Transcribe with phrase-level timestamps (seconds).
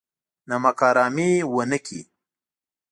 [0.49, 2.01] نمک حرامي ونه کړي.